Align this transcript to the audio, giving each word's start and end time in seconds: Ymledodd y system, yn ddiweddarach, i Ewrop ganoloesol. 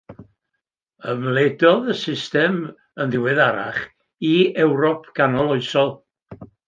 Ymledodd 1.11 1.91
y 1.93 1.97
system, 1.99 2.57
yn 3.05 3.13
ddiweddarach, 3.17 3.79
i 4.31 4.33
Ewrop 4.65 5.07
ganoloesol. 5.21 5.95